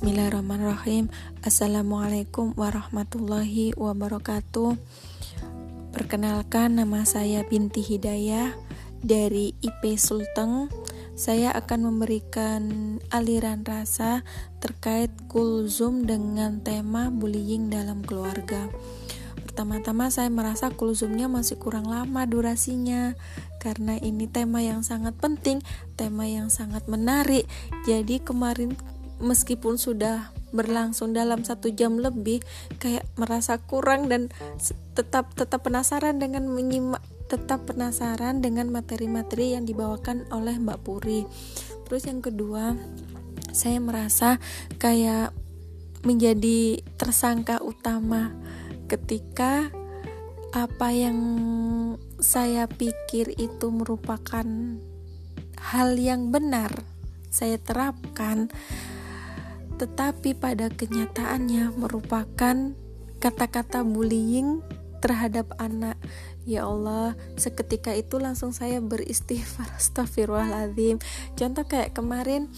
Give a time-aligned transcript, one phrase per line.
[0.00, 1.12] Bismillahirrahmanirrahim.
[1.44, 4.80] Assalamualaikum warahmatullahi wabarakatuh.
[5.92, 8.56] Perkenalkan nama saya Binti Hidayah
[9.04, 10.72] Dari IP Sulteng.
[11.12, 14.24] Saya akan memberikan aliran rasa
[14.64, 18.72] Terkait kulzum dengan tema bullying dalam keluarga.
[19.44, 23.20] Pertama-tama saya merasa kulzumnya masih kurang lama durasinya
[23.60, 25.60] Karena ini tema yang sangat penting
[26.00, 27.44] Tema yang sangat menarik.
[27.84, 28.80] Jadi kemarin
[29.20, 32.42] meskipun sudah berlangsung dalam satu jam lebih
[32.82, 34.34] kayak merasa kurang dan
[34.98, 41.22] tetap tetap penasaran dengan menyimak tetap penasaran dengan materi-materi yang dibawakan oleh Mbak Puri.
[41.86, 42.74] Terus yang kedua,
[43.54, 44.42] saya merasa
[44.82, 45.30] kayak
[46.02, 48.34] menjadi tersangka utama
[48.90, 49.70] ketika
[50.50, 51.18] apa yang
[52.18, 54.42] saya pikir itu merupakan
[55.70, 56.74] hal yang benar
[57.30, 58.50] saya terapkan
[59.80, 62.76] tetapi pada kenyataannya merupakan
[63.16, 64.60] kata-kata bullying
[65.00, 65.96] terhadap anak.
[66.44, 71.00] Ya Allah, seketika itu langsung saya beristighfar, astagfirullahaladzim.
[71.32, 72.52] Contoh kayak kemarin,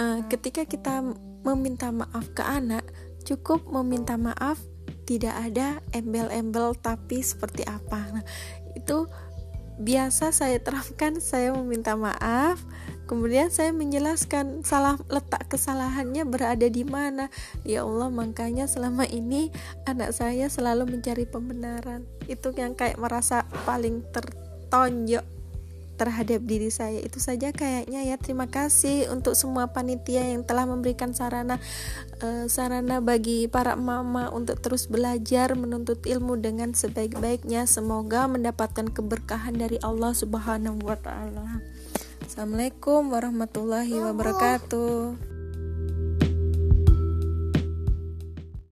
[0.00, 1.04] uh, ketika kita
[1.44, 2.88] meminta maaf ke anak,
[3.28, 4.56] cukup meminta maaf,
[5.04, 8.08] tidak ada embel-embel tapi seperti apa.
[8.08, 8.24] Nah,
[8.72, 9.04] itu
[9.80, 12.62] biasa saya terapkan, saya meminta maaf,
[13.04, 17.28] Kemudian saya menjelaskan salah letak kesalahannya berada di mana.
[17.60, 19.52] Ya Allah, makanya selama ini
[19.84, 22.08] anak saya selalu mencari pembenaran.
[22.24, 25.33] Itu yang kayak merasa paling tertonjok
[26.04, 27.00] terhadap diri saya.
[27.00, 28.20] Itu saja kayaknya ya.
[28.20, 31.56] Terima kasih untuk semua panitia yang telah memberikan sarana
[32.20, 37.64] uh, sarana bagi para mama untuk terus belajar menuntut ilmu dengan sebaik-baiknya.
[37.64, 41.64] Semoga mendapatkan keberkahan dari Allah Subhanahu wa taala.
[42.24, 45.33] Assalamualaikum warahmatullahi wabarakatuh.